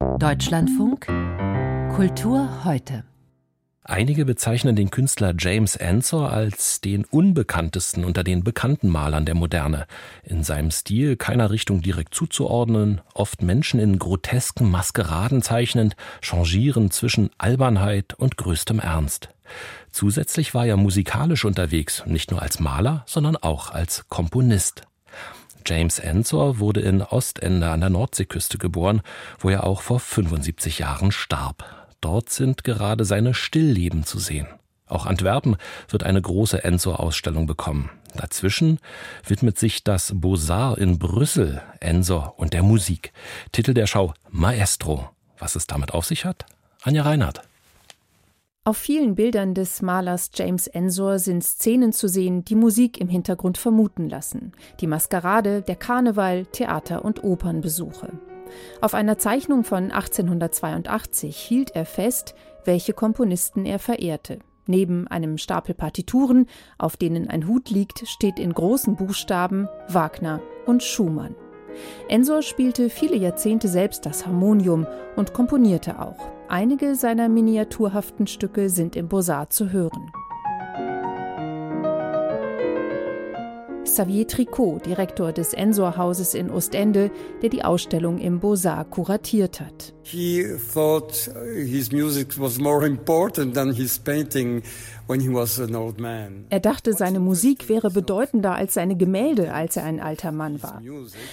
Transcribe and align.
Deutschlandfunk 0.00 1.06
Kultur 1.94 2.64
heute. 2.64 3.04
Einige 3.84 4.24
bezeichnen 4.24 4.74
den 4.74 4.90
Künstler 4.90 5.34
James 5.38 5.76
Ensor 5.76 6.30
als 6.30 6.80
den 6.80 7.04
unbekanntesten 7.04 8.04
unter 8.04 8.24
den 8.24 8.42
bekannten 8.42 8.88
Malern 8.88 9.26
der 9.26 9.34
Moderne. 9.34 9.86
In 10.22 10.42
seinem 10.42 10.70
Stil 10.70 11.16
keiner 11.16 11.50
Richtung 11.50 11.82
direkt 11.82 12.14
zuzuordnen, 12.14 13.02
oft 13.12 13.42
Menschen 13.42 13.78
in 13.78 13.98
grotesken 13.98 14.70
Maskeraden 14.70 15.42
zeichnend, 15.42 15.96
changierend 16.22 16.94
zwischen 16.94 17.30
Albernheit 17.36 18.14
und 18.14 18.38
größtem 18.38 18.78
Ernst. 18.78 19.28
Zusätzlich 19.90 20.54
war 20.54 20.66
er 20.66 20.78
musikalisch 20.78 21.44
unterwegs, 21.44 22.04
nicht 22.06 22.30
nur 22.30 22.40
als 22.40 22.58
Maler, 22.58 23.04
sondern 23.06 23.36
auch 23.36 23.70
als 23.70 24.08
Komponist. 24.08 24.82
James 25.66 25.98
Ensor 25.98 26.58
wurde 26.58 26.80
in 26.80 27.02
Ostende 27.02 27.70
an 27.70 27.80
der 27.80 27.90
Nordseeküste 27.90 28.58
geboren, 28.58 29.02
wo 29.38 29.50
er 29.50 29.64
auch 29.64 29.82
vor 29.82 30.00
75 30.00 30.78
Jahren 30.78 31.12
starb. 31.12 31.64
Dort 32.00 32.30
sind 32.30 32.64
gerade 32.64 33.04
seine 33.04 33.34
Stillleben 33.34 34.04
zu 34.04 34.18
sehen. 34.18 34.46
Auch 34.86 35.06
Antwerpen 35.06 35.56
wird 35.88 36.02
eine 36.02 36.20
große 36.20 36.64
Ensor-Ausstellung 36.64 37.46
bekommen. 37.46 37.90
Dazwischen 38.16 38.80
widmet 39.24 39.58
sich 39.58 39.84
das 39.84 40.12
Beaux-Arts 40.14 40.80
in 40.80 40.98
Brüssel 40.98 41.62
Ensor 41.78 42.34
und 42.38 42.52
der 42.52 42.62
Musik. 42.62 43.12
Titel 43.52 43.72
der 43.72 43.86
Schau 43.86 44.14
Maestro. 44.30 45.10
Was 45.38 45.54
es 45.54 45.66
damit 45.66 45.94
auf 45.94 46.06
sich 46.06 46.24
hat? 46.24 46.44
Anja 46.82 47.02
Reinhardt. 47.02 47.42
Auf 48.70 48.76
vielen 48.76 49.16
Bildern 49.16 49.52
des 49.52 49.82
Malers 49.82 50.30
James 50.32 50.68
Ensor 50.68 51.18
sind 51.18 51.42
Szenen 51.42 51.92
zu 51.92 52.06
sehen, 52.06 52.44
die 52.44 52.54
Musik 52.54 53.00
im 53.00 53.08
Hintergrund 53.08 53.58
vermuten 53.58 54.08
lassen. 54.08 54.52
Die 54.78 54.86
Maskerade, 54.86 55.62
der 55.62 55.74
Karneval, 55.74 56.46
Theater- 56.46 57.04
und 57.04 57.24
Opernbesuche. 57.24 58.12
Auf 58.80 58.94
einer 58.94 59.18
Zeichnung 59.18 59.64
von 59.64 59.90
1882 59.90 61.36
hielt 61.36 61.74
er 61.74 61.84
fest, 61.84 62.36
welche 62.64 62.92
Komponisten 62.92 63.66
er 63.66 63.80
verehrte. 63.80 64.38
Neben 64.68 65.08
einem 65.08 65.36
Stapel 65.36 65.74
Partituren, 65.74 66.46
auf 66.78 66.96
denen 66.96 67.28
ein 67.28 67.48
Hut 67.48 67.70
liegt, 67.70 68.06
steht 68.06 68.38
in 68.38 68.52
großen 68.52 68.94
Buchstaben 68.94 69.68
Wagner 69.88 70.40
und 70.64 70.84
Schumann. 70.84 71.34
Ensor 72.08 72.42
spielte 72.42 72.90
viele 72.90 73.16
Jahrzehnte 73.16 73.68
selbst 73.68 74.06
das 74.06 74.26
Harmonium 74.26 74.86
und 75.16 75.32
komponierte 75.32 75.98
auch. 76.00 76.32
Einige 76.48 76.94
seiner 76.94 77.28
miniaturhaften 77.28 78.26
Stücke 78.26 78.68
sind 78.68 78.96
im 78.96 79.08
Beaux-Arts 79.08 79.56
zu 79.56 79.70
hören. 79.70 80.10
Xavier 83.90 84.28
Tricot, 84.28 84.86
Direktor 84.86 85.32
des 85.32 85.52
Ensor-Hauses 85.52 86.34
in 86.34 86.48
Ostende, 86.48 87.10
der 87.42 87.48
die 87.48 87.64
Ausstellung 87.64 88.18
im 88.18 88.38
Beaux-Arts 88.38 88.90
kuratiert 88.90 89.60
hat. 89.60 89.92
He 90.02 90.44
thought 90.72 91.30
his 91.56 91.90
music 91.90 92.38
was 92.38 92.58
more 92.58 92.86
important 92.86 93.54
than 93.54 93.72
his 93.72 93.98
painting 93.98 94.62
er 96.50 96.60
dachte, 96.60 96.92
seine 96.92 97.18
Musik 97.18 97.68
wäre 97.68 97.90
bedeutender 97.90 98.54
als 98.54 98.74
seine 98.74 98.96
Gemälde, 98.96 99.52
als 99.52 99.76
er 99.76 99.84
ein 99.84 99.98
alter 99.98 100.30
Mann 100.30 100.62
war. 100.62 100.80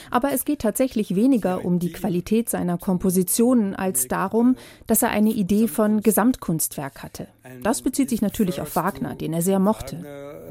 Aber 0.09 0.33
es 0.33 0.45
geht 0.45 0.59
tatsächlich 0.59 1.15
weniger 1.15 1.63
um 1.63 1.77
die 1.77 1.91
Qualität 1.91 2.49
seiner 2.49 2.79
Kompositionen 2.79 3.75
als 3.75 4.07
darum, 4.07 4.55
dass 4.87 5.03
er 5.03 5.09
eine 5.09 5.29
Idee 5.29 5.67
von 5.67 6.01
Gesamtkunstwerk 6.01 7.03
hatte. 7.03 7.27
Das 7.61 7.83
bezieht 7.83 8.09
sich 8.09 8.21
natürlich 8.21 8.61
auf 8.61 8.75
Wagner, 8.75 9.13
den 9.13 9.33
er 9.33 9.43
sehr 9.43 9.59
mochte. 9.59 10.03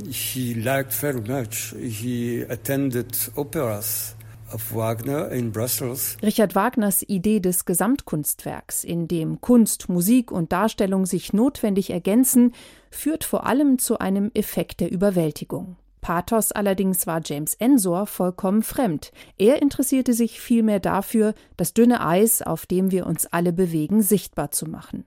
He 0.09 0.55
liked 0.55 0.93
very 0.93 1.21
much. 1.21 1.75
He 1.79 2.45
attended 2.49 3.17
operas. 3.37 4.17
Wagner 4.73 5.29
Richard 6.23 6.55
Wagners 6.55 7.03
Idee 7.09 7.41
des 7.41 7.65
Gesamtkunstwerks, 7.65 8.85
in 8.85 9.09
dem 9.09 9.41
Kunst, 9.41 9.89
Musik 9.89 10.31
und 10.31 10.53
Darstellung 10.53 11.05
sich 11.05 11.33
notwendig 11.33 11.91
ergänzen, 11.91 12.55
führt 12.91 13.25
vor 13.25 13.47
allem 13.47 13.79
zu 13.79 13.99
einem 13.99 14.31
Effekt 14.35 14.81
der 14.81 14.93
Überwältigung. 14.93 15.77
Pathos 16.01 16.53
allerdings 16.53 17.09
war 17.09 17.21
James 17.25 17.55
Ensor 17.55 18.07
vollkommen 18.07 18.63
fremd. 18.63 19.11
Er 19.37 19.61
interessierte 19.61 20.13
sich 20.13 20.41
vielmehr 20.41 20.79
dafür, 20.79 21.35
das 21.57 21.75
dünne 21.75 22.07
Eis, 22.07 22.43
auf 22.43 22.67
dem 22.67 22.93
wir 22.93 23.07
uns 23.07 23.27
alle 23.27 23.53
bewegen, 23.53 24.03
sichtbar 24.03 24.53
zu 24.53 24.67
machen. 24.67 25.05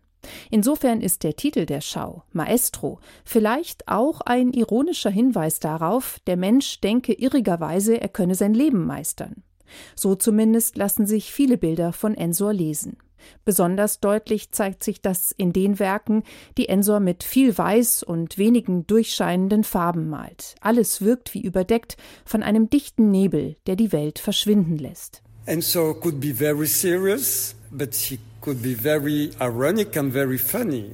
Insofern 0.50 1.02
ist 1.02 1.24
der 1.24 1.36
Titel 1.36 1.66
der 1.66 1.82
Schau, 1.82 2.24
Maestro, 2.32 3.00
vielleicht 3.24 3.88
auch 3.88 4.22
ein 4.22 4.54
ironischer 4.54 5.10
Hinweis 5.10 5.60
darauf, 5.60 6.20
der 6.28 6.38
Mensch 6.38 6.82
denke 6.82 7.14
irrigerweise, 7.14 8.00
er 8.00 8.10
könne 8.10 8.36
sein 8.36 8.54
Leben 8.54 8.86
meistern. 8.86 9.44
So 9.96 10.16
zumindest 10.16 10.78
lassen 10.78 11.06
sich 11.06 11.32
viele 11.32 11.58
Bilder 11.58 11.94
von 11.94 12.16
Ensor 12.16 12.54
lesen. 12.54 12.98
Besonders 13.46 14.00
deutlich 14.00 14.52
zeigt 14.52 14.84
sich 14.84 15.02
das 15.02 15.32
in 15.32 15.54
den 15.54 15.80
Werken, 15.80 16.24
die 16.58 16.70
Ensor 16.70 17.00
mit 17.00 17.24
viel 17.24 17.58
Weiß 17.58 18.04
und 18.04 18.38
wenigen 18.38 18.88
durchscheinenden 18.88 19.64
Farben 19.64 20.10
malt. 20.10 20.56
Alles 20.62 21.02
wirkt 21.02 21.34
wie 21.34 21.42
überdeckt 21.42 21.98
von 22.26 22.44
einem 22.44 22.70
dichten 22.70 23.12
Nebel, 23.12 23.58
der 23.68 23.76
die 23.76 23.92
Welt 23.92 24.20
verschwinden 24.20 24.78
lässt. 24.78 25.22
Ensor 25.46 26.00
could 26.00 26.20
be 26.20 26.34
very 26.34 26.68
serious, 26.68 27.56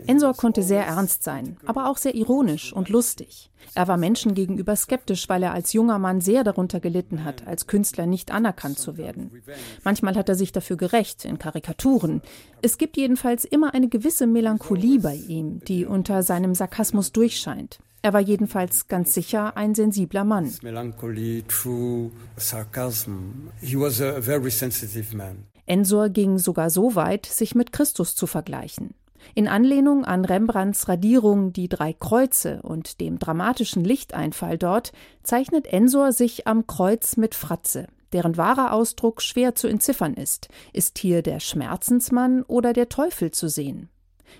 Ensor 0.07 0.33
konnte 0.33 0.63
sehr 0.63 0.85
ernst 0.85 1.23
sein, 1.23 1.57
aber 1.65 1.89
auch 1.89 1.97
sehr 1.97 2.15
ironisch 2.15 2.73
und 2.73 2.89
lustig. 2.89 3.49
Er 3.73 3.87
war 3.87 3.97
Menschen 3.97 4.33
gegenüber 4.33 4.75
skeptisch, 4.75 5.27
weil 5.29 5.43
er 5.43 5.53
als 5.53 5.73
junger 5.73 5.99
Mann 5.99 6.21
sehr 6.21 6.43
darunter 6.43 6.79
gelitten 6.79 7.23
hat, 7.23 7.47
als 7.47 7.67
Künstler 7.67 8.05
nicht 8.05 8.31
anerkannt 8.31 8.77
zu 8.77 8.97
werden. 8.97 9.43
Manchmal 9.83 10.15
hat 10.15 10.29
er 10.29 10.35
sich 10.35 10.51
dafür 10.51 10.77
gerecht, 10.77 11.25
in 11.25 11.39
Karikaturen. 11.39 12.21
Es 12.61 12.77
gibt 12.77 12.97
jedenfalls 12.97 13.45
immer 13.45 13.73
eine 13.73 13.89
gewisse 13.89 14.27
Melancholie 14.27 14.99
bei 14.99 15.15
ihm, 15.15 15.61
die 15.61 15.85
unter 15.85 16.23
seinem 16.23 16.55
Sarkasmus 16.55 17.11
durchscheint. 17.11 17.79
Er 18.05 18.13
war 18.13 18.21
jedenfalls 18.21 18.87
ganz 18.87 19.15
sicher 19.15 19.57
ein 19.57 19.73
sensibler 19.73 20.25
Mann. 20.25 20.53
Melancholy, 20.61 21.43
true 21.47 22.11
sarcasm. 22.37 23.49
He 23.61 23.79
was 23.79 23.99
a 23.99 24.21
very 24.21 24.51
sensitive 24.51 25.17
man. 25.17 25.47
Ensor 25.65 26.09
ging 26.09 26.37
sogar 26.37 26.69
so 26.69 26.93
weit, 26.93 27.25
sich 27.25 27.55
mit 27.55 27.71
Christus 27.71 28.15
zu 28.15 28.27
vergleichen. 28.27 28.93
In 29.33 29.47
Anlehnung 29.47 30.05
an 30.05 30.23
Rembrandts 30.23 30.87
Radierung 30.87 31.51
Die 31.51 31.67
drei 31.67 31.93
Kreuze 31.93 32.61
und 32.61 33.01
dem 33.01 33.17
dramatischen 33.17 33.83
Lichteinfall 33.83 34.59
dort 34.59 34.91
zeichnet 35.23 35.65
Ensor 35.65 36.11
sich 36.11 36.45
am 36.45 36.67
Kreuz 36.67 37.17
mit 37.17 37.33
Fratze, 37.33 37.87
deren 38.13 38.37
wahrer 38.37 38.73
Ausdruck 38.73 39.23
schwer 39.23 39.55
zu 39.55 39.67
entziffern 39.67 40.13
ist. 40.13 40.49
Ist 40.73 40.99
hier 40.99 41.23
der 41.23 41.39
Schmerzensmann 41.39 42.43
oder 42.43 42.71
der 42.71 42.87
Teufel 42.87 43.31
zu 43.31 43.49
sehen? 43.49 43.89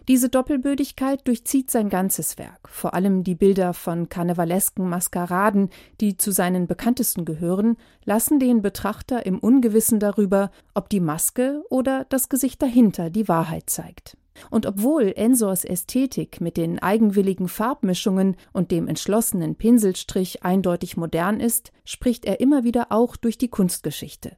Diese 0.07 0.29
Doppelbödigkeit 0.29 1.27
durchzieht 1.27 1.71
sein 1.71 1.89
ganzes 1.89 2.37
Werk, 2.37 2.69
vor 2.69 2.93
allem 2.93 3.23
die 3.23 3.35
Bilder 3.35 3.73
von 3.73 4.09
karnevalesken 4.09 4.87
Maskeraden, 4.87 5.69
die 6.01 6.17
zu 6.17 6.31
seinen 6.31 6.67
bekanntesten 6.67 7.25
gehören, 7.25 7.77
lassen 8.03 8.39
den 8.39 8.61
Betrachter 8.61 9.25
im 9.25 9.39
Ungewissen 9.39 9.99
darüber, 9.99 10.51
ob 10.73 10.89
die 10.89 10.99
Maske 10.99 11.63
oder 11.69 12.05
das 12.09 12.29
Gesicht 12.29 12.61
dahinter 12.61 13.09
die 13.09 13.27
Wahrheit 13.27 13.69
zeigt. 13.69 14.17
Und 14.49 14.65
obwohl 14.65 15.13
Ensors 15.15 15.63
Ästhetik 15.63 16.41
mit 16.41 16.57
den 16.57 16.79
eigenwilligen 16.79 17.47
Farbmischungen 17.47 18.35
und 18.51 18.71
dem 18.71 18.87
entschlossenen 18.87 19.55
Pinselstrich 19.55 20.43
eindeutig 20.43 20.97
modern 20.97 21.39
ist, 21.39 21.71
spricht 21.85 22.25
er 22.25 22.39
immer 22.39 22.63
wieder 22.63 22.87
auch 22.91 23.15
durch 23.15 23.37
die 23.37 23.47
Kunstgeschichte. 23.47 24.37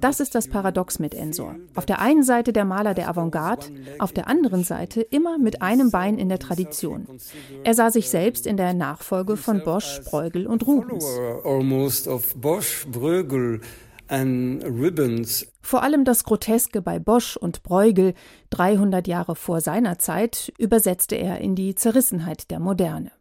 Das 0.00 0.20
ist 0.20 0.34
das 0.34 0.48
Paradox 0.48 0.98
mit 0.98 1.14
Ensor. 1.14 1.56
Auf 1.74 1.86
der 1.86 2.00
einen 2.00 2.22
Seite 2.22 2.52
der 2.52 2.64
Maler 2.64 2.94
der 2.94 3.08
Avantgarde, 3.08 3.66
auf 3.98 4.12
der 4.12 4.28
anderen 4.28 4.64
Seite 4.64 5.00
immer 5.00 5.38
mit 5.38 5.62
einem 5.62 5.90
Bein 5.90 6.18
in 6.18 6.28
der 6.28 6.38
Tradition. 6.38 7.06
Er 7.64 7.74
sah 7.74 7.90
sich 7.90 8.10
selbst 8.10 8.46
in 8.46 8.56
der 8.56 8.74
Nachfolge 8.74 9.36
von 9.36 9.62
Bosch, 9.62 10.00
Bruegel 10.04 10.46
und 10.46 10.66
Rubens. 10.66 11.04
Vor 15.62 15.82
allem 15.82 16.04
das 16.04 16.24
Groteske 16.24 16.82
bei 16.82 16.98
Bosch 16.98 17.36
und 17.36 17.62
Bruegel, 17.62 18.14
300 18.50 19.06
Jahre 19.06 19.36
vor 19.36 19.60
seiner 19.60 19.98
Zeit, 19.98 20.52
übersetzte 20.58 21.14
er 21.14 21.40
in 21.40 21.54
die 21.54 21.76
Zerrissenheit 21.76 22.50
der 22.50 22.58
Moderne. 22.58 23.12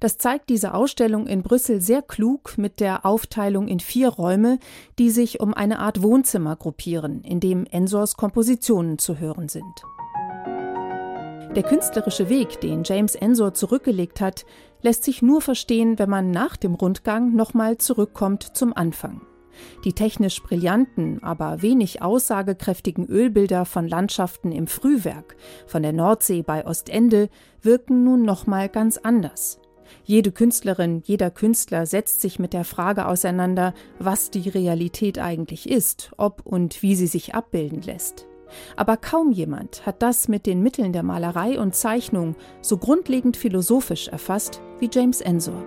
Das 0.00 0.18
zeigt 0.18 0.48
diese 0.48 0.74
Ausstellung 0.74 1.26
in 1.26 1.42
Brüssel 1.42 1.80
sehr 1.80 2.02
klug 2.02 2.58
mit 2.58 2.80
der 2.80 3.06
Aufteilung 3.06 3.68
in 3.68 3.80
vier 3.80 4.08
Räume, 4.08 4.58
die 4.98 5.10
sich 5.10 5.40
um 5.40 5.54
eine 5.54 5.78
Art 5.78 6.02
Wohnzimmer 6.02 6.56
gruppieren, 6.56 7.22
in 7.22 7.40
dem 7.40 7.66
Ensors 7.66 8.16
Kompositionen 8.16 8.98
zu 8.98 9.18
hören 9.18 9.48
sind. 9.48 9.64
Der 11.56 11.62
künstlerische 11.62 12.28
Weg, 12.28 12.60
den 12.60 12.82
James 12.84 13.14
Ensor 13.14 13.54
zurückgelegt 13.54 14.20
hat, 14.20 14.44
lässt 14.82 15.04
sich 15.04 15.22
nur 15.22 15.40
verstehen, 15.40 15.98
wenn 15.98 16.10
man 16.10 16.30
nach 16.30 16.56
dem 16.56 16.74
Rundgang 16.74 17.34
nochmal 17.34 17.78
zurückkommt 17.78 18.42
zum 18.42 18.76
Anfang. 18.76 19.22
Die 19.84 19.94
technisch 19.94 20.42
brillanten, 20.42 21.22
aber 21.22 21.62
wenig 21.62 22.02
aussagekräftigen 22.02 23.06
Ölbilder 23.06 23.64
von 23.64 23.88
Landschaften 23.88 24.52
im 24.52 24.66
Frühwerk, 24.66 25.36
von 25.66 25.82
der 25.82 25.94
Nordsee 25.94 26.42
bei 26.42 26.66
Ostende, 26.66 27.30
wirken 27.62 28.04
nun 28.04 28.22
nochmal 28.22 28.68
ganz 28.68 28.98
anders. 28.98 29.58
Jede 30.04 30.32
Künstlerin, 30.32 31.02
jeder 31.04 31.30
Künstler 31.30 31.86
setzt 31.86 32.20
sich 32.20 32.38
mit 32.38 32.52
der 32.52 32.64
Frage 32.64 33.06
auseinander, 33.06 33.74
was 33.98 34.30
die 34.30 34.48
Realität 34.48 35.18
eigentlich 35.18 35.68
ist, 35.68 36.10
ob 36.16 36.44
und 36.44 36.82
wie 36.82 36.96
sie 36.96 37.06
sich 37.06 37.34
abbilden 37.34 37.82
lässt. 37.82 38.26
Aber 38.76 38.96
kaum 38.96 39.32
jemand 39.32 39.84
hat 39.86 40.02
das 40.02 40.28
mit 40.28 40.46
den 40.46 40.62
Mitteln 40.62 40.92
der 40.92 41.02
Malerei 41.02 41.58
und 41.58 41.74
Zeichnung 41.74 42.36
so 42.60 42.78
grundlegend 42.78 43.36
philosophisch 43.36 44.08
erfasst 44.08 44.60
wie 44.78 44.88
James 44.92 45.20
Ensor. 45.20 45.64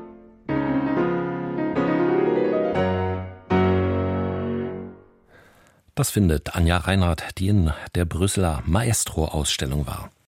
Das 5.95 6.11
findet 6.11 6.55
Anja 6.55 6.77
Reinhardt, 6.77 7.37
die 7.39 7.49
in 7.49 7.73
der 7.93 8.05
Brüsseler 8.05 8.63
Maestro-Ausstellung 8.65 9.85
war. 9.85 10.09